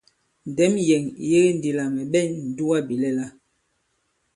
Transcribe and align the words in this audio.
Ndɛ̌m 0.49 0.73
yɛ̀ŋ 0.87 1.03
ì 1.21 1.23
yege 1.31 1.49
ndī 1.57 1.71
lā 1.77 1.85
mɛ̀ 1.93 2.05
ɓɛ 2.11 2.21
ǹdugabìlɛla. 2.45 3.25